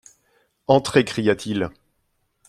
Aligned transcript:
—«Entrez!» 0.65 1.05
cria-t-il. 1.05 1.69